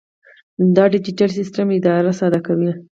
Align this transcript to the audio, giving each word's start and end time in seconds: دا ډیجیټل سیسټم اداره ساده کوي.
دا 0.75 0.83
ډیجیټل 0.93 1.29
سیسټم 1.39 1.67
اداره 1.77 2.11
ساده 2.19 2.39
کوي. 2.47 2.71